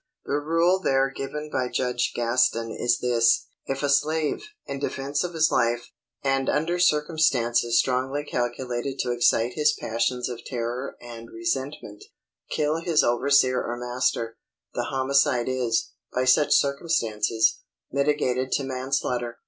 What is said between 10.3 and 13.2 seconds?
terror and resentment, kill his